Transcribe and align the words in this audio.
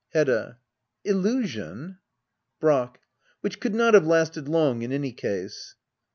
Hedda. 0.13 0.57
Illusion? 1.03 1.99
Brack. 2.59 3.01
Which 3.41 3.59
could 3.59 3.75
not 3.75 3.93
have 3.93 4.07
lasted 4.07 4.47
long 4.47 4.81
in 4.81 4.91
any 4.91 5.11
case. 5.11 5.75